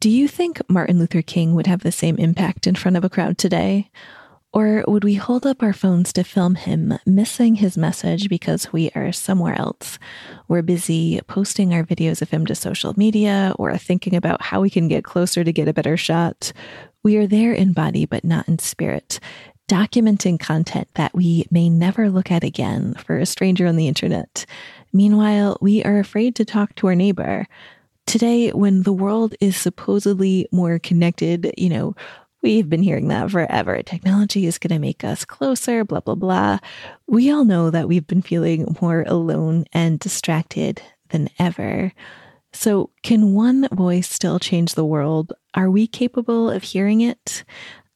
Do 0.00 0.08
you 0.08 0.28
think 0.28 0.62
Martin 0.66 0.98
Luther 0.98 1.20
King 1.20 1.54
would 1.54 1.66
have 1.66 1.82
the 1.82 1.92
same 1.92 2.16
impact 2.16 2.66
in 2.66 2.74
front 2.74 2.96
of 2.96 3.04
a 3.04 3.10
crowd 3.10 3.36
today? 3.36 3.90
Or 4.50 4.82
would 4.88 5.04
we 5.04 5.16
hold 5.16 5.44
up 5.44 5.62
our 5.62 5.74
phones 5.74 6.10
to 6.14 6.24
film 6.24 6.54
him 6.54 6.98
missing 7.04 7.56
his 7.56 7.76
message 7.76 8.30
because 8.30 8.72
we 8.72 8.90
are 8.94 9.12
somewhere 9.12 9.54
else? 9.58 9.98
We're 10.48 10.62
busy 10.62 11.20
posting 11.28 11.74
our 11.74 11.84
videos 11.84 12.22
of 12.22 12.30
him 12.30 12.46
to 12.46 12.54
social 12.54 12.94
media 12.96 13.54
or 13.58 13.76
thinking 13.76 14.16
about 14.16 14.40
how 14.40 14.62
we 14.62 14.70
can 14.70 14.88
get 14.88 15.04
closer 15.04 15.44
to 15.44 15.52
get 15.52 15.68
a 15.68 15.74
better 15.74 15.98
shot. 15.98 16.50
We 17.02 17.18
are 17.18 17.26
there 17.26 17.52
in 17.52 17.74
body, 17.74 18.06
but 18.06 18.24
not 18.24 18.48
in 18.48 18.58
spirit, 18.58 19.20
documenting 19.68 20.40
content 20.40 20.88
that 20.94 21.14
we 21.14 21.44
may 21.50 21.68
never 21.68 22.08
look 22.08 22.30
at 22.30 22.42
again 22.42 22.94
for 22.94 23.18
a 23.18 23.26
stranger 23.26 23.66
on 23.66 23.76
the 23.76 23.86
internet. 23.86 24.46
Meanwhile, 24.94 25.58
we 25.60 25.84
are 25.84 25.98
afraid 25.98 26.36
to 26.36 26.46
talk 26.46 26.74
to 26.76 26.86
our 26.86 26.94
neighbor. 26.94 27.46
Today, 28.10 28.50
when 28.50 28.82
the 28.82 28.92
world 28.92 29.36
is 29.40 29.56
supposedly 29.56 30.48
more 30.50 30.80
connected, 30.80 31.54
you 31.56 31.68
know, 31.68 31.94
We've 32.42 32.68
been 32.68 32.82
hearing 32.82 33.08
that 33.08 33.30
forever. 33.30 33.82
Technology 33.82 34.46
is 34.46 34.56
going 34.56 34.72
to 34.72 34.78
make 34.78 35.04
us 35.04 35.26
closer, 35.26 35.84
blah, 35.84 36.00
blah, 36.00 36.14
blah. 36.14 36.58
We 37.06 37.30
all 37.30 37.44
know 37.44 37.68
that 37.68 37.86
we've 37.86 38.06
been 38.06 38.22
feeling 38.22 38.78
more 38.80 39.04
alone 39.06 39.66
and 39.74 40.00
distracted 40.00 40.80
than 41.10 41.28
ever. 41.38 41.92
So, 42.54 42.88
can 43.02 43.34
one 43.34 43.68
voice 43.68 44.08
still 44.08 44.38
change 44.38 44.74
the 44.74 44.86
world? 44.86 45.34
Are 45.52 45.70
we 45.70 45.86
capable 45.86 46.50
of 46.50 46.62
hearing 46.62 47.02
it? 47.02 47.44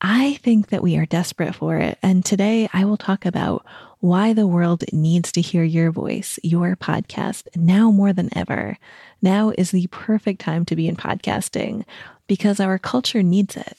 I 0.02 0.34
think 0.42 0.68
that 0.68 0.82
we 0.82 0.98
are 0.98 1.06
desperate 1.06 1.54
for 1.54 1.78
it. 1.78 1.98
And 2.02 2.22
today 2.22 2.68
I 2.74 2.84
will 2.84 2.98
talk 2.98 3.24
about 3.24 3.64
why 4.04 4.34
the 4.34 4.46
world 4.46 4.84
needs 4.92 5.32
to 5.32 5.40
hear 5.40 5.64
your 5.64 5.90
voice, 5.90 6.38
your 6.42 6.76
podcast, 6.76 7.44
now 7.56 7.90
more 7.90 8.12
than 8.12 8.28
ever. 8.36 8.76
Now 9.22 9.54
is 9.56 9.70
the 9.70 9.86
perfect 9.86 10.42
time 10.42 10.66
to 10.66 10.76
be 10.76 10.86
in 10.88 10.94
podcasting 10.94 11.86
because 12.26 12.60
our 12.60 12.78
culture 12.78 13.22
needs 13.22 13.56
it. 13.56 13.74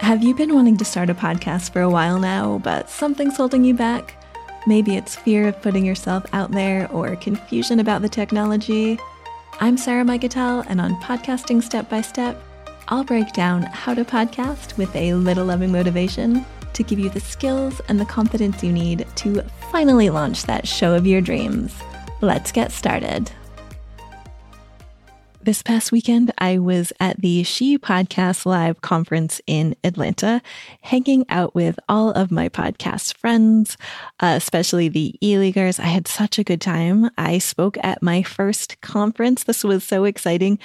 Have 0.00 0.24
you 0.24 0.34
been 0.34 0.52
wanting 0.52 0.76
to 0.78 0.84
start 0.84 1.10
a 1.10 1.14
podcast 1.14 1.72
for 1.72 1.80
a 1.80 1.88
while 1.88 2.18
now, 2.18 2.58
but 2.58 2.90
something's 2.90 3.36
holding 3.36 3.64
you 3.64 3.74
back? 3.74 4.20
Maybe 4.66 4.96
it's 4.96 5.14
fear 5.14 5.46
of 5.46 5.62
putting 5.62 5.86
yourself 5.86 6.26
out 6.32 6.50
there 6.50 6.90
or 6.90 7.14
confusion 7.14 7.78
about 7.78 8.02
the 8.02 8.08
technology. 8.08 8.98
I'm 9.60 9.76
Sarah 9.76 10.02
Mikutel, 10.02 10.66
and 10.68 10.80
on 10.80 10.96
Podcasting 10.96 11.62
Step 11.62 11.88
by 11.88 12.00
Step, 12.00 12.42
I'll 12.88 13.04
break 13.04 13.32
down 13.32 13.62
how 13.62 13.94
to 13.94 14.04
podcast 14.04 14.76
with 14.76 14.94
a 14.96 15.14
little 15.14 15.44
loving 15.44 15.70
motivation 15.70 16.44
to 16.74 16.82
give 16.82 16.98
you 16.98 17.10
the 17.10 17.20
skills 17.20 17.80
and 17.88 18.00
the 18.00 18.04
confidence 18.04 18.62
you 18.62 18.72
need 18.72 19.06
to 19.16 19.42
finally 19.70 20.10
launch 20.10 20.44
that 20.44 20.66
show 20.66 20.94
of 20.94 21.06
your 21.06 21.20
dreams. 21.20 21.74
Let's 22.20 22.52
get 22.52 22.72
started. 22.72 23.30
This 25.44 25.60
past 25.60 25.90
weekend, 25.90 26.32
I 26.38 26.58
was 26.58 26.92
at 27.00 27.20
the 27.20 27.42
She 27.42 27.76
Podcast 27.76 28.46
Live 28.46 28.80
conference 28.80 29.40
in 29.48 29.74
Atlanta, 29.82 30.40
hanging 30.82 31.24
out 31.28 31.52
with 31.52 31.80
all 31.88 32.12
of 32.12 32.30
my 32.30 32.48
podcast 32.48 33.16
friends, 33.16 33.76
uh, 34.20 34.34
especially 34.36 34.88
the 34.88 35.16
e 35.20 35.36
leaguers. 35.38 35.80
I 35.80 35.86
had 35.86 36.06
such 36.06 36.38
a 36.38 36.44
good 36.44 36.60
time. 36.60 37.10
I 37.18 37.38
spoke 37.38 37.76
at 37.82 38.04
my 38.04 38.22
first 38.22 38.80
conference. 38.82 39.42
This 39.42 39.64
was 39.64 39.82
so 39.82 40.04
exciting 40.04 40.60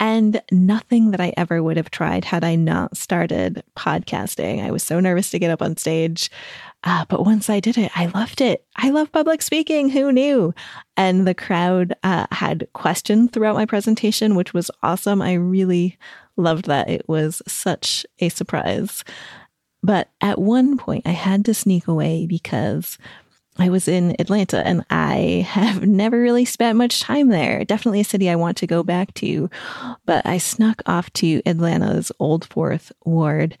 and 0.00 0.42
nothing 0.50 1.10
that 1.10 1.20
I 1.20 1.34
ever 1.36 1.62
would 1.62 1.76
have 1.76 1.90
tried 1.90 2.24
had 2.24 2.42
I 2.42 2.56
not 2.56 2.96
started 2.96 3.62
podcasting. 3.76 4.64
I 4.64 4.70
was 4.70 4.82
so 4.82 4.98
nervous 4.98 5.30
to 5.30 5.38
get 5.38 5.50
up 5.50 5.60
on 5.60 5.76
stage. 5.76 6.30
Uh, 6.82 7.04
but 7.10 7.26
once 7.26 7.50
I 7.50 7.60
did 7.60 7.76
it, 7.76 7.92
I 7.94 8.06
loved 8.06 8.40
it. 8.40 8.64
I 8.74 8.88
love 8.88 9.12
public 9.12 9.42
speaking. 9.42 9.90
Who 9.90 10.10
knew? 10.10 10.54
And 10.96 11.26
the 11.28 11.34
crowd 11.34 11.94
uh, 12.02 12.26
had 12.32 12.66
questions 12.72 13.30
throughout 13.30 13.56
my 13.56 13.66
presentation, 13.66 14.34
which 14.34 14.54
was 14.54 14.70
awesome. 14.82 15.20
I 15.20 15.34
really 15.34 15.98
loved 16.38 16.64
that. 16.64 16.88
It 16.88 17.06
was 17.06 17.42
such 17.46 18.06
a 18.20 18.30
surprise. 18.30 19.04
But 19.82 20.08
at 20.22 20.38
one 20.38 20.78
point, 20.78 21.06
I 21.06 21.12
had 21.12 21.44
to 21.44 21.54
sneak 21.54 21.86
away 21.86 22.26
because 22.26 22.96
I 23.58 23.68
was 23.68 23.88
in 23.88 24.16
Atlanta 24.18 24.66
and 24.66 24.84
I 24.90 25.46
have 25.48 25.86
never 25.86 26.18
really 26.20 26.44
spent 26.44 26.78
much 26.78 27.00
time 27.00 27.28
there. 27.28 27.64
Definitely 27.64 28.00
a 28.00 28.04
city 28.04 28.30
I 28.30 28.36
want 28.36 28.56
to 28.58 28.66
go 28.66 28.82
back 28.82 29.12
to. 29.14 29.50
But 30.06 30.24
I 30.24 30.38
snuck 30.38 30.82
off 30.86 31.12
to 31.14 31.42
Atlanta's 31.44 32.12
Old 32.18 32.46
Fourth 32.46 32.92
Ward 33.04 33.58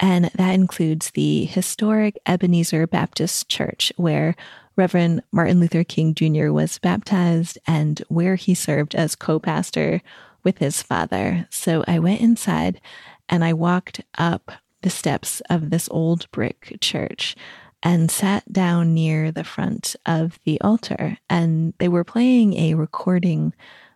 and 0.00 0.30
that 0.34 0.54
includes 0.54 1.10
the 1.10 1.44
historic 1.44 2.18
Ebenezer 2.26 2.86
Baptist 2.86 3.50
Church, 3.50 3.92
where 3.96 4.34
Reverend 4.74 5.22
Martin 5.30 5.60
Luther 5.60 5.84
King 5.84 6.14
Jr. 6.14 6.52
was 6.52 6.78
baptized 6.78 7.58
and 7.66 8.02
where 8.08 8.36
he 8.36 8.54
served 8.54 8.94
as 8.94 9.14
co 9.14 9.38
pastor 9.38 10.00
with 10.42 10.56
his 10.56 10.82
father. 10.82 11.46
So 11.50 11.84
I 11.86 11.98
went 11.98 12.22
inside 12.22 12.80
and 13.28 13.44
I 13.44 13.52
walked 13.52 14.00
up 14.16 14.50
the 14.80 14.88
steps 14.88 15.42
of 15.50 15.68
this 15.68 15.86
old 15.90 16.30
brick 16.30 16.78
church 16.80 17.36
and 17.82 18.10
sat 18.10 18.50
down 18.52 18.94
near 18.94 19.32
the 19.32 19.44
front 19.44 19.96
of 20.06 20.38
the 20.44 20.60
altar. 20.60 21.18
And 21.28 21.74
they 21.78 21.88
were 21.88 22.04
playing 22.04 22.54
a 22.54 22.74
recording 22.74 23.54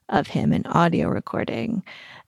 of 0.08 0.28
him, 0.28 0.52
an 0.52 0.66
audio 0.66 1.08
recording. 1.08 1.82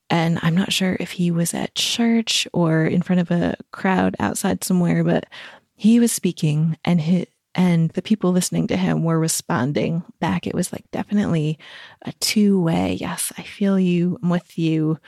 And 0.08 0.38
I'm 0.42 0.54
not 0.54 0.72
sure 0.72 0.96
if 1.00 1.12
he 1.12 1.30
was 1.30 1.54
at 1.54 1.74
church 1.74 2.46
or 2.52 2.84
in 2.84 3.02
front 3.02 3.20
of 3.20 3.30
a 3.30 3.56
crowd 3.72 4.16
outside 4.20 4.62
somewhere, 4.62 5.02
but 5.02 5.26
he 5.74 5.98
was 5.98 6.12
speaking 6.12 6.78
and 6.84 7.00
his, 7.00 7.26
and 7.54 7.90
the 7.92 8.02
people 8.02 8.32
listening 8.32 8.66
to 8.66 8.76
him 8.76 9.02
were 9.02 9.18
responding 9.18 10.04
back. 10.20 10.46
It 10.46 10.54
was 10.54 10.72
like 10.72 10.84
definitely 10.90 11.58
a 12.02 12.12
two 12.20 12.60
way. 12.60 12.98
Yes, 13.00 13.32
I 13.38 13.42
feel 13.42 13.80
you. 13.80 14.18
I'm 14.22 14.28
with 14.28 14.58
you. 14.58 14.98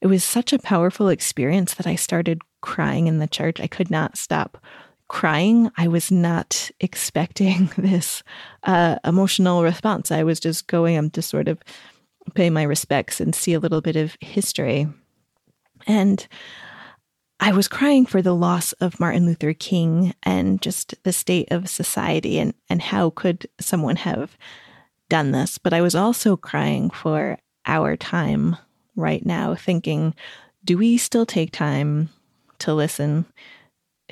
It 0.00 0.08
was 0.08 0.24
such 0.24 0.52
a 0.52 0.58
powerful 0.58 1.08
experience 1.08 1.74
that 1.74 1.86
I 1.86 1.94
started 1.94 2.42
crying 2.60 3.06
in 3.06 3.18
the 3.18 3.28
church. 3.28 3.60
I 3.60 3.68
could 3.68 3.88
not 3.88 4.18
stop 4.18 4.58
crying. 5.12 5.70
I 5.76 5.88
was 5.88 6.10
not 6.10 6.70
expecting 6.80 7.70
this 7.76 8.22
uh, 8.64 8.96
emotional 9.04 9.62
response. 9.62 10.10
I 10.10 10.22
was 10.22 10.40
just 10.40 10.66
going, 10.66 10.96
I'm 10.96 11.10
just 11.10 11.28
sort 11.28 11.48
of 11.48 11.60
pay 12.34 12.48
my 12.48 12.62
respects 12.62 13.20
and 13.20 13.34
see 13.34 13.52
a 13.52 13.60
little 13.60 13.82
bit 13.82 13.94
of 13.94 14.16
history. 14.20 14.88
And 15.86 16.26
I 17.40 17.52
was 17.52 17.68
crying 17.68 18.06
for 18.06 18.22
the 18.22 18.34
loss 18.34 18.72
of 18.74 18.98
Martin 18.98 19.26
Luther 19.26 19.52
King 19.52 20.14
and 20.22 20.62
just 20.62 20.94
the 21.02 21.12
state 21.12 21.48
of 21.50 21.68
society 21.68 22.38
and, 22.38 22.54
and 22.70 22.80
how 22.80 23.10
could 23.10 23.46
someone 23.60 23.96
have 23.96 24.38
done 25.10 25.32
this. 25.32 25.58
But 25.58 25.74
I 25.74 25.82
was 25.82 25.94
also 25.94 26.38
crying 26.38 26.88
for 26.88 27.36
our 27.66 27.96
time 27.98 28.56
right 28.96 29.26
now, 29.26 29.56
thinking, 29.56 30.14
do 30.64 30.78
we 30.78 30.96
still 30.96 31.26
take 31.26 31.52
time 31.52 32.08
to 32.60 32.72
listen? 32.72 33.26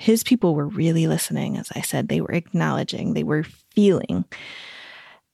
His 0.00 0.24
people 0.24 0.54
were 0.54 0.66
really 0.66 1.06
listening, 1.06 1.56
as 1.56 1.70
I 1.74 1.82
said, 1.82 2.08
they 2.08 2.20
were 2.20 2.32
acknowledging, 2.32 3.12
they 3.12 3.22
were 3.22 3.44
feeling. 3.74 4.24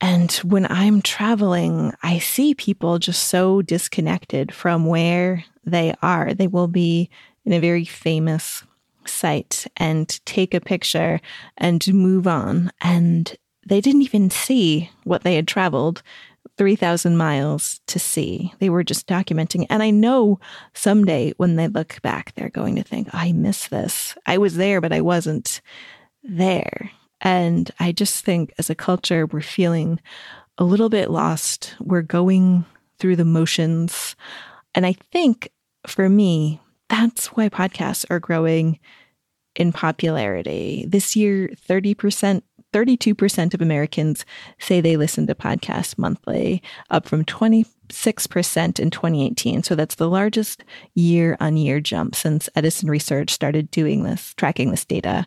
And 0.01 0.31
when 0.45 0.67
I'm 0.71 1.01
traveling, 1.01 1.93
I 2.03 2.19
see 2.19 2.55
people 2.55 2.99
just 2.99 3.29
so 3.29 3.63
disconnected 3.63 4.53
from 4.53 4.87
where 4.87 5.45
they 5.65 5.95
are. 6.03 6.35
They 6.35 6.49
will 6.49 6.69
be 6.69 7.09
in 7.45 7.53
a 7.53 7.61
very 7.61 7.85
famous 7.85 8.65
site 9.07 9.67
and 9.77 10.09
take 10.27 10.53
a 10.53 10.61
picture 10.61 11.21
and 11.57 11.95
move 11.95 12.27
on. 12.27 12.71
And 12.81 13.35
they 13.67 13.81
didn't 13.81 14.03
even 14.03 14.31
see 14.31 14.91
what 15.05 15.23
they 15.23 15.35
had 15.37 15.49
traveled 15.49 16.03
3,000 16.57 17.17
miles 17.17 17.81
to 17.87 17.99
see. 17.99 18.53
They 18.59 18.71
were 18.71 18.85
just 18.85 19.07
documenting. 19.07 19.67
And 19.69 19.83
I 19.83 19.91
know 19.91 20.41
someday 20.75 21.33
when 21.37 21.57
they 21.57 21.69
look 21.69 22.01
back, 22.03 22.35
they're 22.35 22.49
going 22.49 22.77
to 22.77 22.83
think, 22.83 23.09
I 23.13 23.33
miss 23.33 23.69
this. 23.69 24.17
I 24.27 24.39
was 24.39 24.57
there, 24.57 24.81
but 24.81 24.93
I 24.93 25.01
wasn't 25.01 25.61
there. 26.23 26.91
And 27.21 27.71
I 27.79 27.93
just 27.93 28.25
think 28.25 28.53
as 28.59 28.71
a 28.71 28.75
culture, 28.75 29.27
we're 29.27 29.41
feeling 29.41 30.01
a 30.59 30.65
little 30.65 30.89
bit 30.89 31.11
lost. 31.11 31.75
We're 31.81 32.03
going 32.03 32.65
through 32.99 33.17
the 33.17 33.25
motions. 33.25 34.17
And 34.75 34.87
I 34.87 34.95
think 35.13 35.51
for 35.87 36.09
me, 36.09 36.61
that's 36.89 37.29
why 37.29 37.49
podcasts 37.49 38.07
are 38.11 38.21
growing 38.21 38.79
in 39.55 39.73
popularity. 39.73 40.85
This 40.89 41.17
year, 41.17 41.51
30%, 41.69 42.43
32% 42.77 43.55
of 43.55 43.63
Americans 43.63 44.27
say 44.59 44.83
they 44.83 44.99
listen 44.99 45.27
to 45.27 45.35
podcasts 45.35 45.97
monthly, 45.97 46.63
up 46.91 47.07
from 47.09 47.25
26% 47.25 48.79
in 48.79 48.91
2018. 48.91 49.63
So 49.63 49.75
that's 49.75 49.95
the 49.95 50.11
largest 50.11 50.63
year 50.95 51.39
on 51.41 51.57
year 51.57 51.81
jump 51.81 52.15
since 52.15 52.51
Edison 52.55 52.91
Research 52.91 53.31
started 53.31 53.71
doing 53.71 54.03
this, 54.03 54.35
tracking 54.35 54.73
this 54.73 54.85
data. 54.85 55.27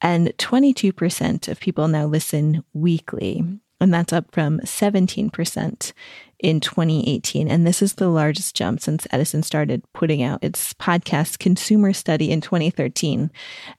And 0.00 0.28
22% 0.38 1.48
of 1.48 1.60
people 1.60 1.88
now 1.88 2.06
listen 2.06 2.64
weekly. 2.72 3.44
And 3.82 3.92
that's 3.92 4.14
up 4.14 4.32
from 4.32 4.60
17% 4.60 5.92
in 6.40 6.60
2018. 6.60 7.48
And 7.48 7.66
this 7.66 7.82
is 7.82 7.94
the 7.94 8.08
largest 8.08 8.54
jump 8.54 8.80
since 8.80 9.06
Edison 9.10 9.42
started 9.42 9.82
putting 9.92 10.22
out 10.22 10.42
its 10.42 10.72
podcast 10.74 11.38
consumer 11.38 11.92
study 11.92 12.30
in 12.30 12.40
2013. 12.40 13.30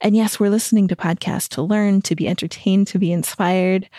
And 0.01 0.15
yes, 0.15 0.39
we're 0.39 0.49
listening 0.49 0.87
to 0.89 0.95
podcasts 0.95 1.49
to 1.49 1.61
learn, 1.61 2.01
to 2.01 2.15
be 2.15 2.27
entertained, 2.27 2.87
to 2.87 2.99
be 2.99 3.11
inspired. 3.11 3.89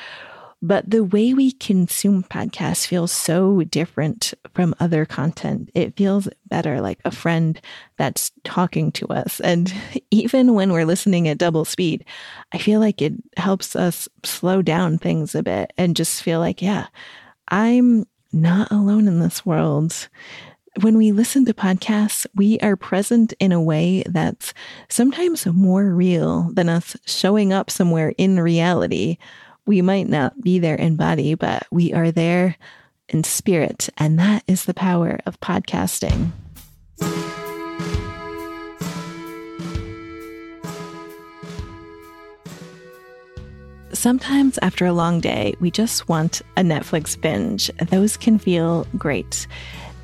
But 0.63 0.91
the 0.91 1.03
way 1.03 1.33
we 1.33 1.53
consume 1.53 2.23
podcasts 2.23 2.87
feels 2.87 3.13
so 3.13 3.63
different 3.63 4.35
from 4.53 4.75
other 4.79 5.07
content. 5.07 5.71
It 5.75 5.97
feels 5.97 6.29
better 6.49 6.83
like 6.83 7.01
a 7.07 7.11
friend 7.11 7.59
that's 7.97 8.31
talking 8.45 8.93
to 8.93 9.07
us. 9.09 9.41
And 9.41 9.73
even 10.11 10.53
when 10.53 10.73
we're 10.73 10.85
listening 10.85 11.29
at 11.29 11.39
double 11.39 11.65
speed, 11.65 12.05
I 12.53 12.59
feel 12.59 12.79
like 12.79 13.01
it 13.01 13.15
helps 13.39 13.75
us 13.75 14.07
slow 14.23 14.61
down 14.61 14.99
things 14.99 15.35
a 15.35 15.43
bit 15.43 15.73
and 15.79 15.97
just 15.97 16.23
feel 16.23 16.41
like, 16.41 16.61
yeah, 16.61 16.89
I'm 17.49 18.05
not 18.33 18.71
alone 18.71 19.09
in 19.09 19.21
this 19.21 19.45
world 19.45 20.09
when 20.81 20.97
we 20.97 21.13
listen 21.13 21.45
to 21.45 21.55
podcasts, 21.55 22.27
we 22.35 22.59
are 22.61 22.77
present 22.77 23.33
in 23.41 23.53
a 23.53 23.61
way 23.61 24.03
that's 24.07 24.55
sometimes 24.89 25.47
more 25.47 25.87
real 25.87 26.51
than 26.53 26.69
us 26.69 26.97
showing 27.07 27.53
up 27.53 27.71
somewhere 27.71 28.15
in 28.17 28.39
reality. 28.39 29.19
We 29.67 29.83
might 29.83 30.09
not 30.09 30.41
be 30.41 30.59
there 30.59 30.77
in 30.77 30.97
body, 30.97 31.35
but 31.35 31.67
we 31.71 31.93
are 31.93 32.11
there 32.11 32.57
in 33.09 33.25
spirit. 33.25 33.89
And 33.99 34.19
that 34.19 34.45
is 34.47 34.65
the 34.65 34.75
power 34.75 35.19
of 35.27 35.41
podcasting. 35.41 36.31
Sometimes 44.01 44.59
after 44.63 44.87
a 44.87 44.95
long 44.95 45.21
day, 45.21 45.55
we 45.61 45.71
just 45.71 46.09
want 46.09 46.41
a 46.57 46.63
Netflix 46.63 47.21
binge. 47.21 47.71
Those 47.91 48.17
can 48.17 48.39
feel 48.39 48.87
great. 48.97 49.47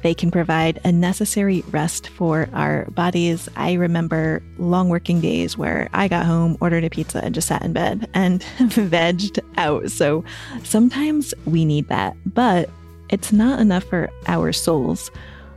They 0.02 0.12
can 0.12 0.30
provide 0.30 0.78
a 0.84 0.92
necessary 0.92 1.64
rest 1.70 2.08
for 2.10 2.46
our 2.52 2.84
bodies. 2.90 3.48
I 3.56 3.72
remember 3.72 4.42
long 4.58 4.90
working 4.90 5.22
days 5.22 5.56
where 5.56 5.88
I 5.94 6.08
got 6.08 6.26
home, 6.26 6.58
ordered 6.60 6.84
a 6.84 6.90
pizza, 6.90 7.24
and 7.24 7.34
just 7.34 7.48
sat 7.48 7.62
in 7.62 7.72
bed 7.72 8.10
and 8.12 8.42
vegged 8.58 9.38
out. 9.56 9.90
So 9.90 10.26
sometimes 10.62 11.32
we 11.46 11.64
need 11.64 11.88
that, 11.88 12.18
but 12.26 12.68
it's 13.08 13.32
not 13.32 13.60
enough 13.60 13.84
for 13.84 14.10
our 14.26 14.52
souls. 14.52 15.10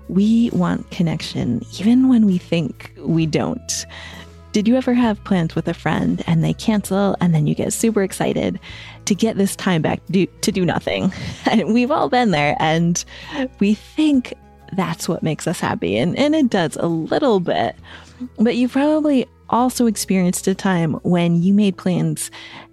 We 0.08 0.50
want 0.54 0.90
connection, 0.92 1.62
even 1.78 2.08
when 2.08 2.26
we 2.26 2.38
think 2.38 2.94
we 3.00 3.26
don't. 3.26 3.86
Did 4.52 4.68
you 4.68 4.76
ever 4.76 4.94
have 4.94 5.24
plans 5.24 5.56
with 5.56 5.68
a 5.68 5.74
friend 5.74 6.24
and 6.26 6.44
they 6.44 6.54
cancel 6.54 7.16
and 7.22 7.36
then 7.36 7.46
you 7.46 7.54
get 7.54 7.72
super 7.72 8.02
excited 8.02 8.60
to 9.06 9.14
get 9.14 9.38
this 9.38 9.56
time 9.56 9.82
back 9.82 10.04
to 10.08 10.12
do, 10.12 10.26
to 10.26 10.52
do 10.52 10.66
nothing? 10.66 11.14
And 11.50 11.74
we've 11.74 11.92
all 11.92 12.10
been 12.10 12.32
there 12.32 12.56
and 12.60 13.04
we 13.60 13.74
think 13.74 14.34
that's 14.74 15.08
what 15.08 15.24
makes 15.24 15.48
us 15.48 15.60
happy. 15.60 15.98
And, 15.98 16.18
and 16.18 16.36
it 16.36 16.50
does 16.50 16.76
a 16.78 16.88
little 16.88 17.40
bit. 17.40 17.76
But 18.38 18.56
you've 18.56 18.74
probably 18.74 19.26
also 19.50 19.86
experienced 19.86 20.48
a 20.48 20.56
time 20.56 20.94
when 21.04 21.42
you 21.42 21.54
made 21.54 21.78
plans 21.78 22.30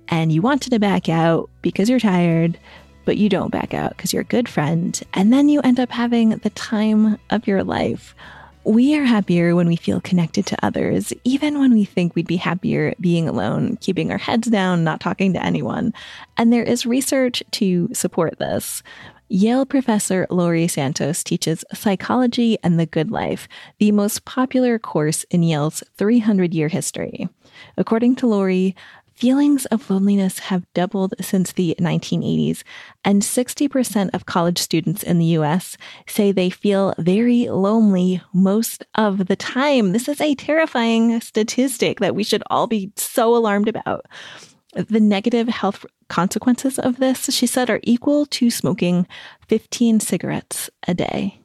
and 0.09 0.33
you 0.33 0.43
wanted 0.43 0.71
to 0.71 0.79
back 0.79 1.09
out 1.09 1.49
because 1.63 1.89
you're 1.89 2.01
tired, 2.01 2.59
but 3.05 3.17
you 3.17 3.29
don't 3.29 3.51
back 3.51 3.75
out 3.75 3.97
because 3.97 4.13
you're 4.13 4.23
a 4.23 4.27
good 4.27 4.49
friend. 4.49 5.01
And 5.15 5.33
then 5.33 5.49
you 5.49 5.61
end 5.61 5.81
up 5.81 5.91
having 5.91 6.31
the 6.31 6.51
time 6.51 7.19
of 7.31 7.47
your 7.47 7.65
life 7.65 8.15
we 8.67 8.99
are 8.99 9.05
happier 9.05 9.55
when 9.55 9.69
we 9.69 9.77
feel 9.77 10.01
connected 10.01 10.45
to 10.45 10.65
others, 10.65 11.13
even 11.23 11.61
when 11.61 11.73
we 11.73 11.85
think 11.85 12.17
we'd 12.17 12.27
be 12.27 12.37
happier 12.37 12.95
being 13.01 13.29
alone, 13.29 13.77
keeping 13.77 14.11
our 14.11 14.19
heads 14.19 14.49
down, 14.49 14.83
not 14.83 14.99
talking 14.99 15.33
to 15.33 15.43
anyone. 15.43 15.95
And 16.37 16.53
there 16.53 16.65
is 16.65 16.85
research 16.85 17.45
to 17.53 17.89
support 17.93 18.41
this. 18.41 18.83
Yale 19.29 19.67
professor 19.67 20.27
Laurie 20.31 20.67
Santos 20.67 21.23
teaches 21.23 21.65
Psychology 21.73 22.59
and 22.65 22.79
the 22.79 22.87
Good 22.87 23.13
Life, 23.13 23.47
the 23.79 23.93
most 23.93 24.25
popular 24.25 24.81
course 24.81 25.23
in 25.31 25.45
Yale's 25.45 25.85
300 25.97 26.53
year 26.53 26.69
history. 26.69 27.29
According 27.77 28.17
to 28.17 28.27
Laurie, 28.27 28.75
Feelings 29.17 29.65
of 29.67 29.89
loneliness 29.89 30.41
have 30.41 30.71
doubled 30.75 31.15
since 31.23 31.53
the 31.53 31.75
1980s, 31.81 32.63
and 33.03 33.23
60% 33.23 34.11
of 34.13 34.27
college 34.27 34.59
students 34.59 35.03
in 35.03 35.19
the 35.19 35.39
US 35.39 35.79
say 36.07 36.33
they 36.33 36.51
feel 36.51 36.93
very 36.99 37.49
lonely 37.49 38.21
most 38.35 38.85
of 38.95 39.27
the 39.27 39.37
time. 39.37 39.93
This 39.93 40.07
is 40.07 40.21
a 40.21 40.35
terrifying 40.35 41.19
statistic 41.23 41.99
that 42.01 42.15
we 42.15 42.25
should 42.25 42.43
all 42.51 42.67
be 42.67 42.93
so 42.97 43.35
alarmed 43.35 43.69
about. 43.69 44.05
The 44.75 45.01
negative 45.01 45.49
health 45.49 45.87
consequences 46.11 46.79
of 46.79 46.99
this, 46.99 47.33
she 47.33 47.47
said, 47.47 47.71
are 47.71 47.81
equal 47.85 48.27
to 48.27 48.51
smoking 48.51 49.07
15 49.49 49.99
cigarettes 50.01 50.69
a 50.87 50.93
day. 50.93 51.41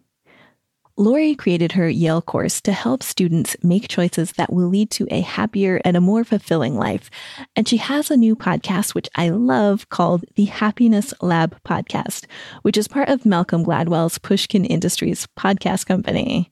Laurie 0.97 1.35
created 1.35 1.71
her 1.71 1.89
Yale 1.89 2.21
course 2.21 2.61
to 2.61 2.71
help 2.71 3.01
students 3.01 3.55
make 3.63 3.87
choices 3.87 4.33
that 4.33 4.51
will 4.51 4.67
lead 4.67 4.91
to 4.91 5.07
a 5.09 5.21
happier 5.21 5.81
and 5.85 5.95
a 5.95 6.01
more 6.01 6.23
fulfilling 6.23 6.75
life. 6.75 7.09
And 7.55 7.67
she 7.67 7.77
has 7.77 8.11
a 8.11 8.17
new 8.17 8.35
podcast, 8.35 8.93
which 8.93 9.09
I 9.15 9.29
love, 9.29 9.89
called 9.89 10.25
the 10.35 10.45
Happiness 10.45 11.13
Lab 11.21 11.57
Podcast, 11.63 12.25
which 12.63 12.77
is 12.77 12.87
part 12.87 13.09
of 13.09 13.25
Malcolm 13.25 13.63
Gladwell's 13.63 14.17
Pushkin 14.17 14.65
Industries 14.65 15.27
podcast 15.37 15.85
company. 15.85 16.51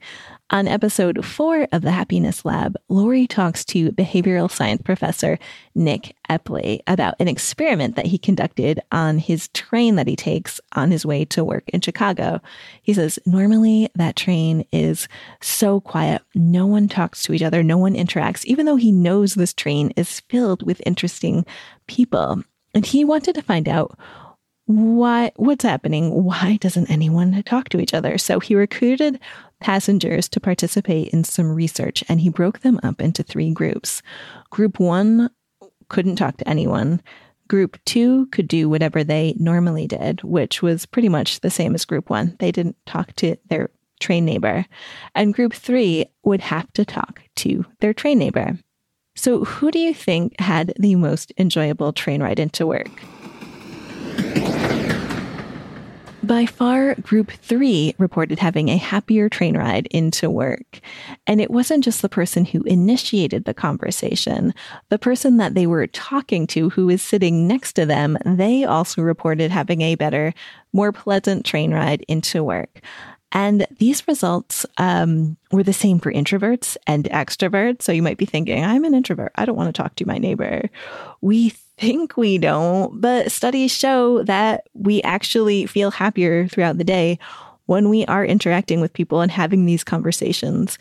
On 0.51 0.67
episode 0.67 1.23
four 1.23 1.67
of 1.71 1.83
the 1.83 1.91
Happiness 1.91 2.43
Lab, 2.43 2.75
Laurie 2.87 3.27
talks 3.27 3.63
to 3.65 3.91
behavioral 3.91 4.49
science 4.49 4.81
professor 4.81 5.37
Nick 5.75 6.15
Epley 6.27 6.79
about 6.87 7.13
an 7.19 7.27
experiment 7.27 7.95
that 7.95 8.07
he 8.07 8.17
conducted 8.17 8.79
on 8.91 9.19
his 9.19 9.49
train 9.49 9.95
that 9.97 10.07
he 10.07 10.15
takes 10.15 10.59
on 10.75 10.89
his 10.89 11.05
way 11.05 11.23
to 11.25 11.43
work 11.43 11.69
in 11.69 11.81
Chicago. 11.81 12.41
He 12.81 12.95
says, 12.95 13.19
normally 13.27 13.89
that 13.93 14.15
train 14.15 14.65
is 14.71 15.07
so 15.39 15.81
quiet. 15.81 16.23
No 16.33 16.65
one 16.65 16.87
talks 16.87 17.21
to 17.23 17.33
each 17.33 17.43
other. 17.43 17.61
No 17.61 17.77
one 17.77 17.93
interacts, 17.93 18.43
even 18.45 18.65
though 18.65 18.75
he 18.75 18.91
knows 18.91 19.35
this 19.35 19.53
train 19.53 19.91
is 19.95 20.21
filled 20.21 20.63
with 20.63 20.81
interesting 20.83 21.45
people. 21.85 22.43
And 22.73 22.87
he 22.87 23.05
wanted 23.05 23.35
to 23.35 23.43
find 23.43 23.69
out 23.69 23.95
why 24.65 25.31
what's 25.35 25.63
happening 25.63 26.23
why 26.23 26.55
doesn't 26.61 26.91
anyone 26.91 27.41
talk 27.41 27.69
to 27.69 27.79
each 27.79 27.91
other 27.91 28.19
so 28.19 28.39
he 28.39 28.53
recruited 28.53 29.19
passengers 29.59 30.29
to 30.29 30.39
participate 30.39 31.09
in 31.09 31.23
some 31.23 31.51
research 31.51 32.03
and 32.07 32.21
he 32.21 32.29
broke 32.29 32.59
them 32.59 32.79
up 32.83 33.01
into 33.01 33.23
three 33.23 33.51
groups. 33.51 34.01
Group 34.49 34.79
1 34.79 35.29
couldn't 35.89 36.15
talk 36.15 36.37
to 36.37 36.47
anyone. 36.47 37.01
Group 37.47 37.77
2 37.85 38.27
could 38.27 38.47
do 38.47 38.69
whatever 38.69 39.03
they 39.03 39.33
normally 39.37 39.87
did 39.87 40.23
which 40.23 40.61
was 40.61 40.85
pretty 40.85 41.09
much 41.09 41.39
the 41.39 41.49
same 41.49 41.73
as 41.75 41.85
group 41.85 42.09
1 42.09 42.37
they 42.39 42.51
didn't 42.51 42.77
talk 42.85 43.13
to 43.17 43.35
their 43.49 43.69
train 43.99 44.25
neighbor. 44.25 44.65
And 45.15 45.33
group 45.33 45.53
3 45.53 46.05
would 46.23 46.41
have 46.41 46.71
to 46.73 46.85
talk 46.85 47.21
to 47.37 47.65
their 47.79 47.93
train 47.93 48.19
neighbor. 48.19 48.57
So 49.15 49.43
who 49.43 49.71
do 49.71 49.79
you 49.79 49.93
think 49.93 50.39
had 50.39 50.73
the 50.79 50.95
most 50.95 51.33
enjoyable 51.37 51.91
train 51.91 52.23
ride 52.23 52.39
into 52.39 52.65
work 52.65 52.89
by 56.29 56.45
far, 56.45 56.93
group 56.93 57.31
three 57.31 57.95
reported 57.97 58.37
having 58.37 58.69
a 58.69 58.77
happier 58.77 59.29
train 59.29 59.57
ride 59.57 59.87
into 59.87 60.29
work. 60.29 60.79
And 61.25 61.41
it 61.41 61.49
wasn't 61.49 61.83
just 61.83 62.03
the 62.03 62.07
person 62.07 62.45
who 62.45 62.61
initiated 62.65 63.45
the 63.45 63.53
conversation. 63.55 64.53
The 64.89 64.99
person 64.99 65.37
that 65.37 65.55
they 65.55 65.65
were 65.65 65.87
talking 65.87 66.45
to, 66.47 66.69
who 66.69 66.85
was 66.85 67.01
sitting 67.01 67.47
next 67.47 67.73
to 67.73 67.85
them, 67.87 68.15
they 68.23 68.63
also 68.63 69.01
reported 69.01 69.49
having 69.49 69.81
a 69.81 69.95
better, 69.95 70.35
more 70.71 70.91
pleasant 70.91 71.47
train 71.47 71.73
ride 71.73 72.05
into 72.07 72.43
work. 72.43 72.81
And 73.31 73.67
these 73.77 74.07
results 74.07 74.65
um, 74.77 75.37
were 75.51 75.63
the 75.63 75.73
same 75.73 75.99
for 75.99 76.11
introverts 76.11 76.77
and 76.87 77.05
extroverts. 77.05 77.83
So 77.83 77.91
you 77.91 78.01
might 78.01 78.17
be 78.17 78.25
thinking, 78.25 78.63
I'm 78.63 78.85
an 78.85 78.95
introvert. 78.95 79.31
I 79.35 79.45
don't 79.45 79.55
want 79.55 79.73
to 79.73 79.81
talk 79.81 79.95
to 79.95 80.07
my 80.07 80.17
neighbor. 80.17 80.69
We 81.21 81.49
think 81.77 82.17
we 82.17 82.37
don't, 82.37 82.99
but 82.99 83.31
studies 83.31 83.71
show 83.71 84.23
that 84.23 84.67
we 84.73 85.01
actually 85.03 85.65
feel 85.65 85.91
happier 85.91 86.47
throughout 86.47 86.77
the 86.77 86.83
day 86.83 87.19
when 87.67 87.87
we 87.87 88.05
are 88.07 88.25
interacting 88.25 88.81
with 88.81 88.93
people 88.93 89.21
and 89.21 89.31
having 89.31 89.65
these 89.65 89.83
conversations. 89.83 90.79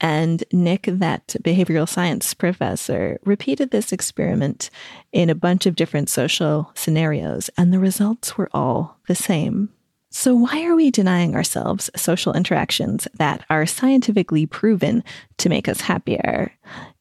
And 0.00 0.42
Nick, 0.52 0.82
that 0.86 1.28
behavioral 1.42 1.88
science 1.88 2.34
professor, 2.34 3.18
repeated 3.24 3.70
this 3.70 3.92
experiment 3.92 4.68
in 5.12 5.30
a 5.30 5.34
bunch 5.34 5.64
of 5.64 5.76
different 5.76 6.10
social 6.10 6.72
scenarios, 6.74 7.48
and 7.56 7.72
the 7.72 7.78
results 7.78 8.36
were 8.36 8.50
all 8.52 8.98
the 9.06 9.14
same. 9.14 9.70
So, 10.16 10.32
why 10.32 10.62
are 10.62 10.76
we 10.76 10.92
denying 10.92 11.34
ourselves 11.34 11.90
social 11.96 12.34
interactions 12.34 13.08
that 13.14 13.44
are 13.50 13.66
scientifically 13.66 14.46
proven 14.46 15.02
to 15.38 15.48
make 15.48 15.68
us 15.68 15.80
happier? 15.80 16.52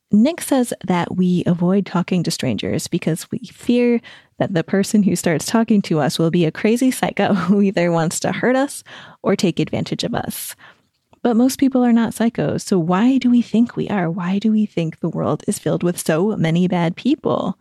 Nick 0.09 0.41
says 0.41 0.73
that 0.87 1.15
we 1.15 1.43
avoid 1.45 1.85
talking 1.85 2.23
to 2.23 2.31
strangers 2.31 2.87
because 2.87 3.29
we 3.29 3.37
fear 3.53 4.01
that 4.39 4.55
the 4.55 4.63
person 4.63 5.03
who 5.03 5.15
starts 5.15 5.45
talking 5.45 5.79
to 5.83 5.99
us 5.99 6.17
will 6.17 6.31
be 6.31 6.43
a 6.43 6.51
crazy 6.51 6.89
psycho 6.89 7.33
who 7.35 7.61
either 7.61 7.91
wants 7.91 8.19
to 8.21 8.31
hurt 8.31 8.55
us 8.55 8.83
or 9.21 9.35
take 9.35 9.59
advantage 9.59 10.03
of 10.03 10.15
us. 10.15 10.55
But 11.21 11.37
most 11.37 11.59
people 11.59 11.85
are 11.85 11.93
not 11.93 12.13
psychos, 12.13 12.61
so 12.61 12.79
why 12.79 13.19
do 13.19 13.29
we 13.29 13.43
think 13.43 13.75
we 13.75 13.89
are? 13.89 14.09
Why 14.09 14.39
do 14.39 14.51
we 14.51 14.65
think 14.65 14.99
the 14.99 15.09
world 15.09 15.43
is 15.47 15.59
filled 15.59 15.83
with 15.83 16.03
so 16.03 16.35
many 16.35 16.67
bad 16.67 16.95
people? 16.95 17.59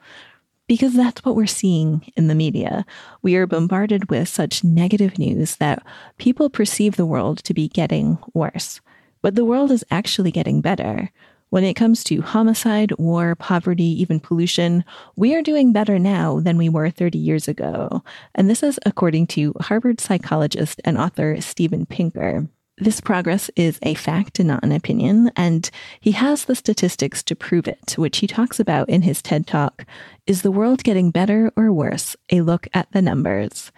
Because 0.72 0.94
that's 0.94 1.22
what 1.22 1.36
we're 1.36 1.46
seeing 1.46 2.10
in 2.16 2.28
the 2.28 2.34
media. 2.34 2.86
We 3.20 3.36
are 3.36 3.46
bombarded 3.46 4.08
with 4.08 4.26
such 4.26 4.64
negative 4.64 5.18
news 5.18 5.56
that 5.56 5.84
people 6.16 6.48
perceive 6.48 6.96
the 6.96 7.04
world 7.04 7.44
to 7.44 7.52
be 7.52 7.68
getting 7.68 8.16
worse. 8.32 8.80
But 9.20 9.34
the 9.34 9.44
world 9.44 9.70
is 9.70 9.84
actually 9.90 10.30
getting 10.30 10.62
better. 10.62 11.10
When 11.50 11.62
it 11.62 11.74
comes 11.74 12.02
to 12.04 12.22
homicide, 12.22 12.90
war, 12.92 13.34
poverty, 13.34 13.84
even 14.00 14.18
pollution, 14.18 14.82
we 15.14 15.34
are 15.34 15.42
doing 15.42 15.74
better 15.74 15.98
now 15.98 16.40
than 16.40 16.56
we 16.56 16.70
were 16.70 16.88
30 16.88 17.18
years 17.18 17.48
ago. 17.48 18.02
And 18.34 18.48
this 18.48 18.62
is 18.62 18.80
according 18.86 19.26
to 19.26 19.52
Harvard 19.60 20.00
psychologist 20.00 20.80
and 20.86 20.96
author 20.96 21.38
Steven 21.42 21.84
Pinker. 21.84 22.48
This 22.78 23.00
progress 23.00 23.50
is 23.54 23.78
a 23.82 23.94
fact 23.94 24.38
and 24.38 24.48
not 24.48 24.64
an 24.64 24.72
opinion, 24.72 25.30
and 25.36 25.70
he 26.00 26.12
has 26.12 26.46
the 26.46 26.54
statistics 26.54 27.22
to 27.24 27.36
prove 27.36 27.68
it, 27.68 27.94
which 27.98 28.18
he 28.18 28.26
talks 28.26 28.58
about 28.58 28.88
in 28.88 29.02
his 29.02 29.20
TED 29.20 29.46
Talk 29.46 29.84
Is 30.26 30.42
the 30.42 30.50
World 30.50 30.82
Getting 30.82 31.10
Better 31.10 31.52
or 31.54 31.70
Worse? 31.70 32.16
A 32.30 32.40
Look 32.40 32.66
at 32.72 32.90
the 32.92 33.02
Numbers. 33.02 33.70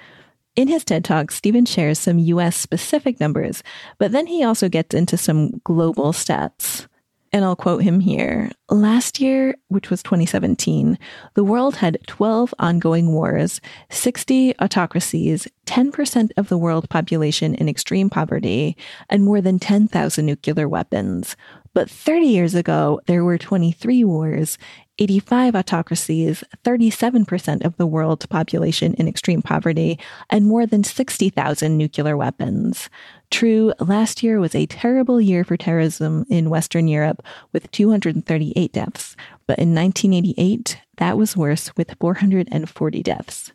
In 0.54 0.68
his 0.68 0.84
TED 0.84 1.04
Talk, 1.04 1.32
Steven 1.32 1.66
shares 1.66 1.98
some 1.98 2.18
US 2.18 2.56
specific 2.56 3.18
numbers, 3.18 3.64
but 3.98 4.12
then 4.12 4.28
he 4.28 4.44
also 4.44 4.68
gets 4.68 4.94
into 4.94 5.16
some 5.16 5.60
global 5.64 6.12
stats. 6.12 6.86
And 7.34 7.44
I'll 7.44 7.56
quote 7.56 7.82
him 7.82 7.98
here. 7.98 8.52
Last 8.70 9.20
year, 9.20 9.56
which 9.66 9.90
was 9.90 10.04
2017, 10.04 10.96
the 11.34 11.42
world 11.42 11.74
had 11.74 11.98
12 12.06 12.54
ongoing 12.60 13.12
wars, 13.12 13.60
60 13.90 14.56
autocracies, 14.60 15.48
10% 15.66 16.30
of 16.36 16.48
the 16.48 16.56
world 16.56 16.88
population 16.88 17.56
in 17.56 17.68
extreme 17.68 18.08
poverty, 18.08 18.76
and 19.10 19.24
more 19.24 19.40
than 19.40 19.58
10,000 19.58 20.24
nuclear 20.24 20.68
weapons. 20.68 21.34
But 21.72 21.90
30 21.90 22.26
years 22.26 22.54
ago, 22.54 23.00
there 23.06 23.24
were 23.24 23.36
23 23.36 24.04
wars, 24.04 24.56
85 24.98 25.56
autocracies, 25.56 26.44
37% 26.64 27.64
of 27.64 27.76
the 27.76 27.86
world's 27.86 28.26
population 28.26 28.94
in 28.94 29.08
extreme 29.08 29.42
poverty, 29.42 29.98
and 30.30 30.46
more 30.46 30.66
than 30.66 30.84
60,000 30.84 31.76
nuclear 31.76 32.16
weapons. 32.16 32.88
True, 33.30 33.72
last 33.80 34.22
year 34.22 34.38
was 34.38 34.54
a 34.54 34.66
terrible 34.66 35.20
year 35.20 35.42
for 35.42 35.56
terrorism 35.56 36.24
in 36.28 36.50
Western 36.50 36.86
Europe 36.86 37.22
with 37.52 37.70
238 37.72 38.72
deaths, 38.72 39.16
but 39.46 39.58
in 39.58 39.74
1988, 39.74 40.78
that 40.98 41.18
was 41.18 41.36
worse 41.36 41.74
with 41.76 41.96
440 41.98 43.02
deaths. 43.02 43.52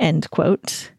End 0.00 0.30
quote. 0.30 0.90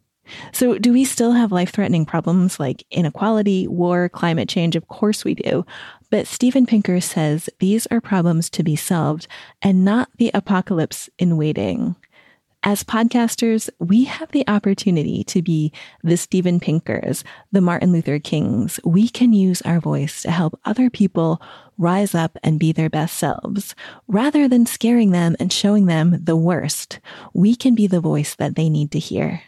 So, 0.51 0.77
do 0.77 0.93
we 0.93 1.05
still 1.05 1.31
have 1.31 1.51
life 1.51 1.71
threatening 1.71 2.05
problems 2.05 2.59
like 2.59 2.85
inequality, 2.91 3.67
war, 3.67 4.09
climate 4.09 4.47
change? 4.47 4.75
Of 4.75 4.87
course 4.87 5.23
we 5.23 5.35
do. 5.35 5.65
But 6.09 6.27
Steven 6.27 6.65
Pinker 6.65 7.01
says 7.01 7.49
these 7.59 7.87
are 7.87 8.01
problems 8.01 8.49
to 8.51 8.63
be 8.63 8.75
solved 8.75 9.27
and 9.61 9.85
not 9.85 10.09
the 10.17 10.31
apocalypse 10.33 11.09
in 11.19 11.37
waiting. 11.37 11.95
As 12.61 12.83
podcasters, 12.83 13.69
we 13.79 14.03
have 14.03 14.31
the 14.31 14.45
opportunity 14.45 15.23
to 15.25 15.41
be 15.41 15.71
the 16.03 16.17
Steven 16.17 16.59
Pinkers, 16.59 17.23
the 17.53 17.61
Martin 17.61 17.93
Luther 17.93 18.19
Kings. 18.19 18.81
We 18.83 19.07
can 19.07 19.31
use 19.31 19.61
our 19.61 19.79
voice 19.79 20.23
to 20.23 20.31
help 20.31 20.59
other 20.65 20.89
people 20.89 21.41
rise 21.77 22.13
up 22.13 22.37
and 22.43 22.59
be 22.59 22.73
their 22.73 22.89
best 22.89 23.17
selves. 23.17 23.75
Rather 24.09 24.49
than 24.49 24.65
scaring 24.65 25.11
them 25.11 25.37
and 25.39 25.53
showing 25.53 25.85
them 25.85 26.17
the 26.21 26.35
worst, 26.35 26.99
we 27.33 27.55
can 27.55 27.75
be 27.75 27.87
the 27.87 28.01
voice 28.01 28.35
that 28.35 28.55
they 28.57 28.67
need 28.67 28.91
to 28.91 28.99
hear. 28.99 29.41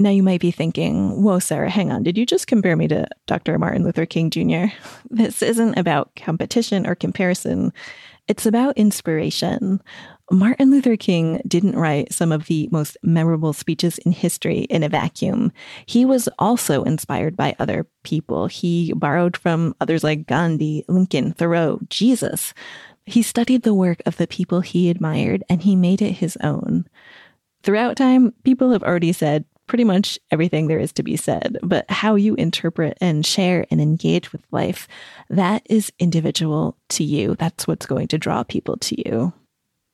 Now 0.00 0.10
you 0.10 0.22
might 0.22 0.40
be 0.40 0.52
thinking, 0.52 1.22
whoa, 1.22 1.40
Sarah, 1.40 1.70
hang 1.70 1.90
on. 1.90 2.04
Did 2.04 2.16
you 2.16 2.24
just 2.24 2.46
compare 2.46 2.76
me 2.76 2.86
to 2.86 3.08
Dr. 3.26 3.58
Martin 3.58 3.82
Luther 3.82 4.06
King 4.06 4.30
Jr.? 4.30 4.72
This 5.10 5.42
isn't 5.42 5.76
about 5.76 6.14
competition 6.14 6.86
or 6.86 6.94
comparison. 6.94 7.72
It's 8.28 8.46
about 8.46 8.76
inspiration. 8.76 9.82
Martin 10.30 10.70
Luther 10.70 10.96
King 10.96 11.40
didn't 11.48 11.76
write 11.76 12.12
some 12.12 12.30
of 12.30 12.46
the 12.46 12.68
most 12.70 12.96
memorable 13.02 13.52
speeches 13.52 13.98
in 13.98 14.12
history 14.12 14.60
in 14.70 14.82
a 14.84 14.88
vacuum. 14.88 15.50
He 15.86 16.04
was 16.04 16.28
also 16.38 16.84
inspired 16.84 17.36
by 17.36 17.56
other 17.58 17.86
people. 18.04 18.46
He 18.46 18.92
borrowed 18.94 19.36
from 19.36 19.74
others 19.80 20.04
like 20.04 20.26
Gandhi, 20.26 20.84
Lincoln, 20.86 21.32
Thoreau, 21.32 21.80
Jesus. 21.88 22.52
He 23.06 23.22
studied 23.22 23.62
the 23.62 23.74
work 23.74 24.02
of 24.04 24.18
the 24.18 24.26
people 24.28 24.60
he 24.60 24.90
admired 24.90 25.42
and 25.48 25.62
he 25.62 25.74
made 25.74 26.02
it 26.02 26.12
his 26.12 26.36
own. 26.42 26.86
Throughout 27.62 27.96
time, 27.96 28.34
people 28.44 28.70
have 28.70 28.84
already 28.84 29.12
said 29.12 29.46
pretty 29.68 29.84
much 29.84 30.18
everything 30.30 30.66
there 30.66 30.80
is 30.80 30.92
to 30.94 31.02
be 31.02 31.16
said, 31.16 31.58
but 31.62 31.88
how 31.90 32.16
you 32.16 32.34
interpret 32.34 32.98
and 33.00 33.24
share 33.24 33.66
and 33.70 33.80
engage 33.80 34.32
with 34.32 34.42
life, 34.50 34.88
that 35.30 35.62
is 35.70 35.92
individual 35.98 36.76
to 36.88 37.04
you. 37.04 37.36
That's 37.36 37.68
what's 37.68 37.86
going 37.86 38.08
to 38.08 38.18
draw 38.18 38.42
people 38.42 38.76
to 38.78 39.08
you. 39.08 39.32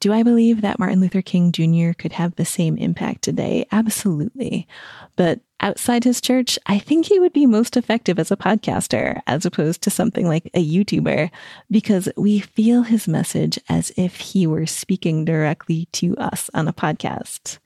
Do 0.00 0.12
I 0.12 0.22
believe 0.22 0.60
that 0.60 0.78
Martin 0.78 1.00
Luther 1.00 1.22
King 1.22 1.50
Jr. 1.50 1.92
could 1.96 2.12
have 2.12 2.34
the 2.34 2.44
same 2.44 2.76
impact 2.76 3.22
today? 3.22 3.66
Absolutely. 3.72 4.68
But 5.16 5.40
outside 5.60 6.04
his 6.04 6.20
church, 6.20 6.58
I 6.66 6.78
think 6.78 7.06
he 7.06 7.18
would 7.18 7.32
be 7.32 7.46
most 7.46 7.76
effective 7.76 8.18
as 8.18 8.30
a 8.30 8.36
podcaster 8.36 9.20
as 9.26 9.46
opposed 9.46 9.82
to 9.82 9.90
something 9.90 10.28
like 10.28 10.50
a 10.54 10.64
YouTuber 10.64 11.30
because 11.70 12.08
we 12.16 12.40
feel 12.40 12.82
his 12.82 13.08
message 13.08 13.58
as 13.68 13.92
if 13.96 14.16
he 14.16 14.46
were 14.46 14.66
speaking 14.66 15.24
directly 15.24 15.86
to 15.92 16.16
us 16.16 16.50
on 16.54 16.68
a 16.68 16.72
podcast. 16.72 17.58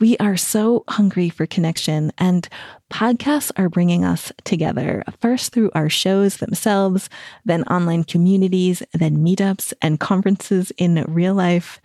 We 0.00 0.16
are 0.18 0.36
so 0.36 0.84
hungry 0.88 1.28
for 1.28 1.46
connection, 1.46 2.12
and 2.18 2.48
podcasts 2.90 3.52
are 3.56 3.68
bringing 3.68 4.04
us 4.04 4.32
together, 4.44 5.04
first 5.20 5.52
through 5.52 5.70
our 5.74 5.88
shows 5.88 6.38
themselves, 6.38 7.08
then 7.44 7.62
online 7.64 8.04
communities, 8.04 8.82
then 8.92 9.18
meetups 9.18 9.72
and 9.80 10.00
conferences 10.00 10.72
in 10.76 11.04
real 11.08 11.34
life. 11.34 11.80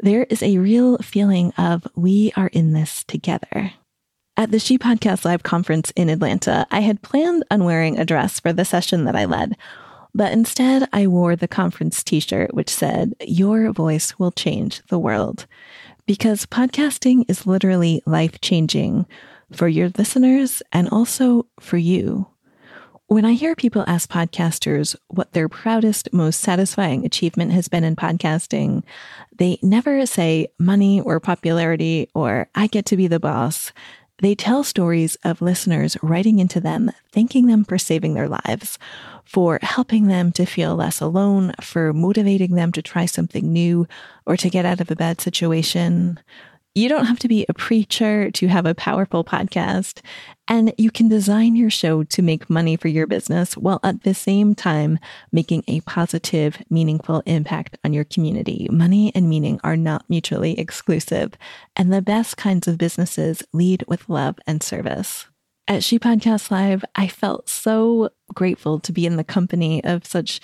There 0.00 0.24
is 0.24 0.42
a 0.42 0.58
real 0.58 0.98
feeling 0.98 1.52
of 1.56 1.86
we 1.94 2.32
are 2.36 2.48
in 2.48 2.72
this 2.72 3.04
together. 3.04 3.72
At 4.36 4.50
the 4.50 4.58
She 4.58 4.78
Podcast 4.78 5.24
Live 5.24 5.44
conference 5.44 5.92
in 5.94 6.08
Atlanta, 6.08 6.66
I 6.72 6.80
had 6.80 7.02
planned 7.02 7.44
on 7.52 7.62
wearing 7.62 7.96
a 7.96 8.04
dress 8.04 8.40
for 8.40 8.52
the 8.52 8.64
session 8.64 9.04
that 9.04 9.14
I 9.14 9.26
led, 9.26 9.56
but 10.12 10.32
instead 10.32 10.88
I 10.92 11.06
wore 11.06 11.36
the 11.36 11.46
conference 11.46 12.02
t 12.02 12.18
shirt 12.18 12.52
which 12.52 12.68
said, 12.68 13.14
Your 13.20 13.70
voice 13.72 14.18
will 14.18 14.32
change 14.32 14.82
the 14.88 14.98
world. 14.98 15.46
Because 16.04 16.46
podcasting 16.46 17.24
is 17.28 17.46
literally 17.46 18.02
life 18.06 18.40
changing 18.40 19.06
for 19.52 19.68
your 19.68 19.90
listeners 19.96 20.64
and 20.72 20.88
also 20.88 21.46
for 21.60 21.76
you. 21.76 22.26
When 23.06 23.24
I 23.24 23.34
hear 23.34 23.54
people 23.54 23.84
ask 23.86 24.10
podcasters 24.10 24.96
what 25.08 25.32
their 25.32 25.48
proudest, 25.48 26.12
most 26.12 26.40
satisfying 26.40 27.04
achievement 27.04 27.52
has 27.52 27.68
been 27.68 27.84
in 27.84 27.94
podcasting, 27.94 28.82
they 29.36 29.58
never 29.62 30.04
say 30.06 30.48
money 30.58 31.00
or 31.00 31.20
popularity 31.20 32.08
or 32.14 32.48
I 32.56 32.66
get 32.66 32.86
to 32.86 32.96
be 32.96 33.06
the 33.06 33.20
boss. 33.20 33.72
They 34.18 34.34
tell 34.34 34.62
stories 34.62 35.16
of 35.24 35.42
listeners 35.42 35.96
writing 36.02 36.38
into 36.38 36.60
them, 36.60 36.92
thanking 37.12 37.46
them 37.46 37.64
for 37.64 37.78
saving 37.78 38.14
their 38.14 38.28
lives, 38.28 38.78
for 39.24 39.58
helping 39.60 40.06
them 40.06 40.30
to 40.32 40.44
feel 40.44 40.76
less 40.76 41.00
alone, 41.00 41.52
for 41.60 41.92
motivating 41.92 42.54
them 42.54 42.70
to 42.72 42.82
try 42.82 43.06
something 43.06 43.52
new 43.52 43.88
or 44.24 44.36
to 44.36 44.48
get 44.48 44.64
out 44.64 44.80
of 44.80 44.90
a 44.90 44.96
bad 44.96 45.20
situation. 45.20 46.20
You 46.76 46.88
don't 46.88 47.04
have 47.04 47.20
to 47.20 47.28
be 47.28 47.46
a 47.48 47.54
preacher 47.54 48.32
to 48.32 48.48
have 48.48 48.66
a 48.66 48.74
powerful 48.74 49.22
podcast, 49.22 50.00
and 50.48 50.74
you 50.76 50.90
can 50.90 51.08
design 51.08 51.54
your 51.54 51.70
show 51.70 52.02
to 52.02 52.20
make 52.20 52.50
money 52.50 52.74
for 52.74 52.88
your 52.88 53.06
business 53.06 53.56
while 53.56 53.78
at 53.84 54.02
the 54.02 54.12
same 54.12 54.56
time 54.56 54.98
making 55.30 55.62
a 55.68 55.82
positive, 55.82 56.60
meaningful 56.70 57.22
impact 57.26 57.78
on 57.84 57.92
your 57.92 58.02
community. 58.02 58.66
Money 58.72 59.12
and 59.14 59.28
meaning 59.28 59.60
are 59.62 59.76
not 59.76 60.04
mutually 60.08 60.58
exclusive, 60.58 61.34
and 61.76 61.92
the 61.92 62.02
best 62.02 62.36
kinds 62.36 62.66
of 62.66 62.76
businesses 62.76 63.44
lead 63.52 63.84
with 63.86 64.08
love 64.08 64.40
and 64.44 64.60
service. 64.60 65.26
At 65.68 65.84
She 65.84 66.00
Podcast 66.00 66.50
Live, 66.50 66.84
I 66.96 67.06
felt 67.06 67.48
so 67.48 68.10
grateful 68.34 68.80
to 68.80 68.92
be 68.92 69.06
in 69.06 69.14
the 69.14 69.22
company 69.22 69.82
of 69.84 70.04
such 70.04 70.40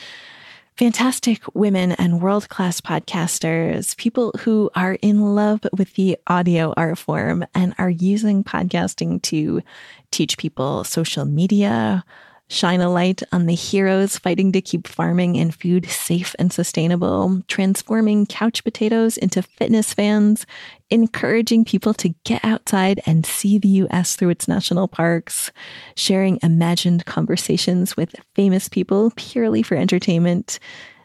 fantastic 0.77 1.43
women 1.55 1.93
and 1.93 2.23
world 2.23 2.49
class 2.49 2.81
podcasters, 2.81 3.97
people 3.97 4.33
who 4.41 4.71
are 4.75 4.95
in 5.03 5.35
love 5.35 5.61
with 5.77 5.95
the 5.95 6.17
audio 6.27 6.73
art 6.77 6.99
form 6.99 7.45
and 7.55 7.75
are 7.79 7.91
using 7.91 8.43
podcasting 8.43 9.21
to 9.23 9.62
teach 10.11 10.39
people 10.39 10.85
social 10.85 11.25
media, 11.25 12.05
shine 12.50 12.80
a 12.80 12.90
light 12.90 13.23
on 13.30 13.47
the 13.47 13.54
heroes 13.54 14.19
fighting 14.19 14.50
to 14.50 14.61
keep 14.61 14.88
farming 14.88 15.38
and 15.38 15.54
food 15.54 15.87
safe 15.87 16.35
and 16.38 16.52
sustainable, 16.52 17.40
transforming 17.47 18.26
couch 18.26 18.64
potatoes 18.64 19.16
into 19.16 19.40
fitness 19.40 19.95
fans, 19.95 20.45
encouraging 20.90 21.64
people 21.64 21.95
to 21.95 22.09
get 22.25 22.45
outside 22.45 23.00
and 23.07 23.25
see 23.25 23.57
the 23.57 23.69
US 23.69 24.16
through 24.16 24.30
its 24.30 24.49
national 24.49 24.88
parks, 24.88 25.52
sharing 25.95 26.40
imagined 26.42 27.07
conversations 27.07 27.97
with 27.97 28.16
famous 28.35 28.69
people 28.69 29.12
purely 29.14 29.62
for 29.62 29.76
entertainment, 29.76 30.59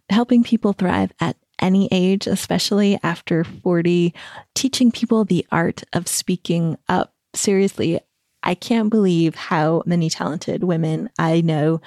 helping 0.10 0.44
people 0.44 0.74
thrive 0.74 1.12
at 1.20 1.38
any 1.60 1.88
age, 1.92 2.26
especially 2.26 2.98
after 3.04 3.44
40, 3.44 4.16
teaching 4.56 4.92
people 4.92 5.24
the 5.24 5.46
art 5.52 5.84
of 5.94 6.08
speaking 6.08 6.76
up. 6.90 7.14
Seriously, 7.36 8.00
I 8.46 8.56
can't 8.56 8.90
believe 8.90 9.36
how 9.36 9.84
many 9.86 10.10
talented 10.10 10.64
women 10.64 11.10
I 11.20 11.42
know 11.42 11.82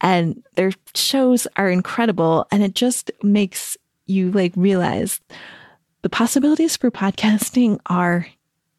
and 0.00 0.42
their 0.54 0.72
shows 0.94 1.46
are 1.56 1.68
incredible 1.68 2.46
and 2.50 2.62
it 2.62 2.74
just 2.74 3.10
makes 3.22 3.76
you 4.06 4.30
like 4.30 4.52
realize 4.56 5.20
the 6.02 6.08
possibilities 6.08 6.76
for 6.76 6.90
podcasting 6.90 7.80
are 7.86 8.26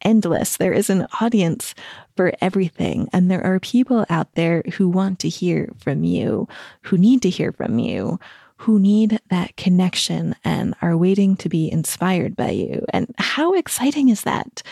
endless. 0.02 0.56
There 0.56 0.72
is 0.72 0.90
an 0.90 1.06
audience 1.20 1.74
for 2.16 2.32
everything. 2.40 3.08
And 3.12 3.30
there 3.30 3.44
are 3.44 3.60
people 3.60 4.06
out 4.08 4.34
there 4.34 4.62
who 4.74 4.88
want 4.88 5.18
to 5.20 5.28
hear 5.28 5.70
from 5.78 6.04
you, 6.04 6.48
who 6.82 6.96
need 6.96 7.22
to 7.22 7.30
hear 7.30 7.52
from 7.52 7.78
you, 7.78 8.18
who 8.58 8.78
need 8.78 9.20
that 9.30 9.56
connection 9.56 10.34
and 10.44 10.74
are 10.82 10.96
waiting 10.96 11.36
to 11.36 11.48
be 11.48 11.70
inspired 11.70 12.34
by 12.34 12.50
you. 12.50 12.84
And 12.92 13.14
how 13.16 13.54
exciting 13.54 14.08
is 14.08 14.22
that? 14.22 14.62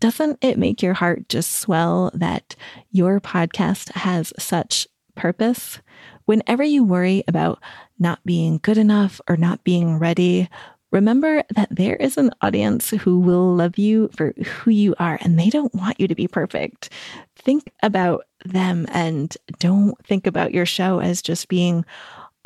Doesn't 0.00 0.38
it 0.42 0.58
make 0.58 0.82
your 0.82 0.94
heart 0.94 1.28
just 1.28 1.52
swell 1.52 2.10
that 2.12 2.56
your 2.90 3.20
podcast 3.20 3.92
has 3.92 4.32
such 4.36 4.88
purpose? 5.14 5.78
Whenever 6.24 6.64
you 6.64 6.82
worry 6.82 7.22
about 7.28 7.62
not 8.00 8.18
being 8.26 8.58
good 8.62 8.78
enough 8.78 9.20
or 9.28 9.36
not 9.36 9.62
being 9.62 9.96
ready, 9.96 10.48
remember 10.90 11.44
that 11.54 11.68
there 11.70 11.96
is 11.96 12.16
an 12.16 12.32
audience 12.42 12.90
who 12.90 13.20
will 13.20 13.54
love 13.54 13.78
you 13.78 14.10
for 14.16 14.32
who 14.44 14.72
you 14.72 14.92
are 14.98 15.18
and 15.20 15.38
they 15.38 15.50
don't 15.50 15.74
want 15.74 16.00
you 16.00 16.08
to 16.08 16.16
be 16.16 16.26
perfect. 16.26 16.90
Think 17.36 17.70
about 17.84 18.24
them 18.44 18.86
and 18.90 19.36
don't 19.60 19.94
think 20.04 20.26
about 20.26 20.52
your 20.52 20.66
show 20.66 20.98
as 20.98 21.22
just 21.22 21.46
being 21.46 21.84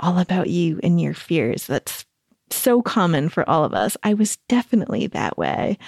all 0.00 0.18
about 0.18 0.48
you 0.48 0.80
and 0.82 1.00
your 1.00 1.14
fears. 1.14 1.66
That's 1.66 2.04
so 2.52 2.82
common 2.82 3.28
for 3.28 3.48
all 3.48 3.64
of 3.64 3.74
us. 3.74 3.96
I 4.02 4.14
was 4.14 4.36
definitely 4.48 5.06
that 5.08 5.38
way. 5.38 5.78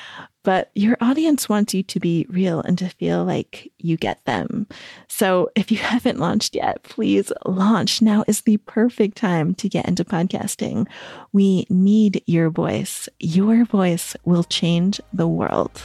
But 0.45 0.71
your 0.75 0.97
audience 1.01 1.49
wants 1.49 1.73
you 1.73 1.85
to 1.85 2.01
be 2.01 2.27
real 2.29 2.61
and 2.61 2.77
to 2.79 2.89
feel 2.89 3.25
like 3.25 3.71
you 3.79 3.97
get 3.97 4.25
them. 4.25 4.67
So 5.09 5.51
if 5.55 5.71
you 5.71 5.79
haven't 5.93 6.19
launched 6.19 6.55
yet, 6.55 6.83
please 6.83 7.33
launch. 7.47 8.03
Now 8.03 8.25
is 8.27 8.43
the 8.43 8.57
perfect 8.59 9.17
time 9.17 9.55
to 9.57 9.69
get 9.69 9.87
into 9.87 10.05
podcasting. 10.05 10.89
We 11.33 11.67
need 11.69 12.23
your 12.27 12.51
voice. 12.51 13.09
Your 13.21 13.65
voice 13.65 14.17
will 14.25 14.45
change 14.45 15.01
the 15.13 15.29
world. 15.29 15.81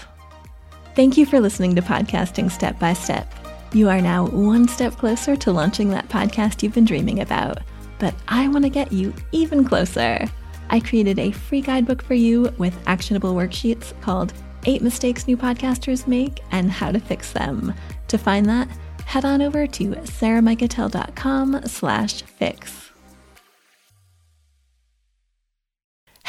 Thank 0.95 1.17
you 1.17 1.27
for 1.27 1.39
listening 1.39 1.75
to 1.75 1.81
Podcasting 1.83 2.49
Step 2.49 2.79
by 2.79 2.93
Step. 2.93 3.31
You 3.73 3.89
are 3.89 4.01
now 4.01 4.27
one 4.27 4.67
step 4.67 4.93
closer 4.93 5.35
to 5.35 5.51
launching 5.51 5.89
that 5.89 6.09
podcast 6.09 6.63
you've 6.63 6.73
been 6.73 6.85
dreaming 6.85 7.19
about. 7.19 7.59
But 7.99 8.13
I 8.27 8.47
want 8.47 8.63
to 8.65 8.69
get 8.69 8.91
you 8.91 9.13
even 9.31 9.65
closer. 9.65 10.27
I 10.69 10.79
created 10.79 11.19
a 11.19 11.31
free 11.31 11.61
guidebook 11.61 12.03
for 12.03 12.13
you 12.13 12.53
with 12.57 12.77
actionable 12.87 13.33
worksheets 13.33 13.99
called 14.01 14.33
Eight 14.65 14.81
Mistakes 14.81 15.27
New 15.27 15.37
Podcasters 15.37 16.07
Make 16.07 16.41
and 16.51 16.69
How 16.69 16.91
to 16.91 16.99
Fix 16.99 17.31
Them. 17.31 17.73
To 18.09 18.17
find 18.17 18.45
that, 18.47 18.67
head 19.05 19.25
on 19.25 19.41
over 19.41 19.65
to 19.65 19.87
sarahmikutel.com 19.91 21.61
slash 21.65 22.21
fix. 22.23 22.76